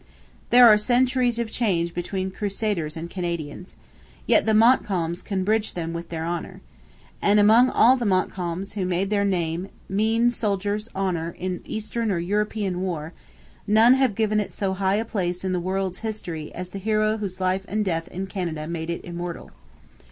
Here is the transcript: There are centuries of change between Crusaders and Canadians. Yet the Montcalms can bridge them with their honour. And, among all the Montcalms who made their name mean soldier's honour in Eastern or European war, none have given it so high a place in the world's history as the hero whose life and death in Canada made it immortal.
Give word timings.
There 0.49 0.67
are 0.67 0.79
centuries 0.79 1.37
of 1.37 1.51
change 1.51 1.93
between 1.93 2.31
Crusaders 2.31 2.97
and 2.97 3.07
Canadians. 3.07 3.75
Yet 4.25 4.47
the 4.47 4.55
Montcalms 4.55 5.21
can 5.21 5.43
bridge 5.43 5.75
them 5.75 5.93
with 5.93 6.09
their 6.09 6.25
honour. 6.25 6.61
And, 7.21 7.39
among 7.39 7.69
all 7.69 7.97
the 7.97 8.05
Montcalms 8.07 8.73
who 8.73 8.83
made 8.83 9.11
their 9.11 9.23
name 9.23 9.69
mean 9.87 10.31
soldier's 10.31 10.89
honour 10.95 11.35
in 11.37 11.61
Eastern 11.65 12.09
or 12.11 12.17
European 12.17 12.81
war, 12.81 13.13
none 13.67 13.93
have 13.93 14.15
given 14.15 14.39
it 14.39 14.51
so 14.51 14.73
high 14.73 14.95
a 14.95 15.05
place 15.05 15.43
in 15.45 15.51
the 15.51 15.59
world's 15.59 15.99
history 15.99 16.51
as 16.55 16.69
the 16.69 16.79
hero 16.79 17.17
whose 17.17 17.39
life 17.39 17.63
and 17.67 17.85
death 17.85 18.07
in 18.07 18.25
Canada 18.25 18.65
made 18.67 18.89
it 18.89 19.01
immortal. 19.05 19.51